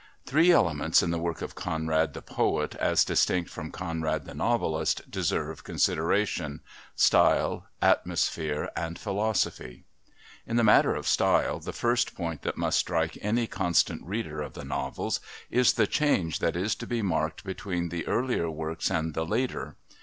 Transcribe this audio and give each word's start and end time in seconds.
Three 0.25 0.49
elements 0.51 1.03
in 1.03 1.11
the 1.11 1.19
work 1.19 1.43
of 1.43 1.53
Conrad 1.53 2.15
the 2.15 2.23
poet 2.23 2.73
as 2.77 3.05
distinct 3.05 3.51
from 3.51 3.69
Conrad 3.69 4.25
the 4.25 4.33
novelist 4.33 5.11
deserve 5.11 5.63
consideration 5.63 6.61
style, 6.95 7.67
atmosphere 7.83 8.71
and 8.75 8.97
philosophy. 8.97 9.83
In 10.47 10.55
the 10.55 10.63
matter 10.63 10.95
of 10.95 11.07
style 11.07 11.59
the 11.59 11.71
first 11.71 12.15
point 12.15 12.41
that 12.41 12.57
must 12.57 12.79
strike 12.79 13.15
any 13.21 13.45
constant 13.45 14.01
reader 14.03 14.41
of 14.41 14.53
the 14.53 14.65
novels 14.65 15.19
is 15.51 15.73
the 15.73 15.85
change 15.85 16.39
that 16.39 16.55
is 16.55 16.73
to 16.77 16.87
be 16.87 17.03
marked 17.03 17.43
between 17.43 17.89
the 17.89 18.07
earlier 18.07 18.49
works 18.49 18.89
and 18.89 19.13
the 19.13 19.23
later. 19.23 19.75